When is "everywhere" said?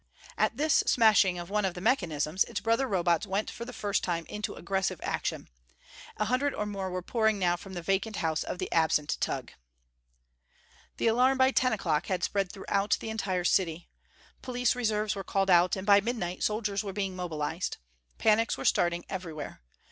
19.07-19.61